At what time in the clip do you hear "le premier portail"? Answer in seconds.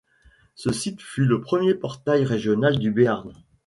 1.25-2.25